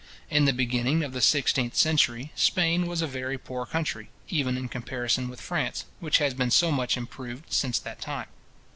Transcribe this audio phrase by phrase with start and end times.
[0.31, 4.67] In the beginning of the sixteenth century, Spain was a very poor country, even in
[4.67, 8.25] comparison with France, which has been so much improved since that time.